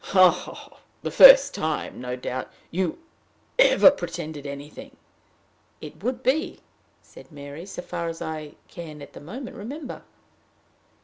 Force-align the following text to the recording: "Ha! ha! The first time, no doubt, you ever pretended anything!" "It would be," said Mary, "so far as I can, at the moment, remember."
"Ha! 0.03 0.31
ha! 0.31 0.69
The 1.03 1.11
first 1.11 1.53
time, 1.53 2.01
no 2.01 2.15
doubt, 2.15 2.51
you 2.71 2.97
ever 3.59 3.91
pretended 3.91 4.47
anything!" 4.47 4.97
"It 5.79 6.01
would 6.03 6.23
be," 6.23 6.61
said 7.03 7.31
Mary, 7.31 7.67
"so 7.67 7.83
far 7.83 8.07
as 8.07 8.19
I 8.19 8.55
can, 8.67 9.03
at 9.03 9.13
the 9.13 9.21
moment, 9.21 9.55
remember." 9.55 10.01